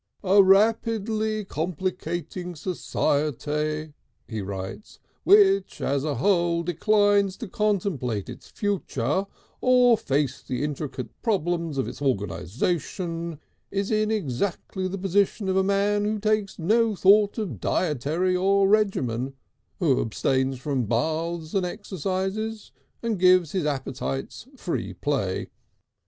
[0.23, 3.93] "A rapidly complicating society,"
[4.27, 9.27] he writes, "which as a whole declines to contemplate its future
[9.61, 15.61] or face the intricate problems of its organisation, is in exactly the position of a
[15.63, 19.35] man who takes no thought of dietary or regimen,
[19.77, 22.71] who abstains from baths and exercise
[23.03, 25.47] and gives his appetites free play.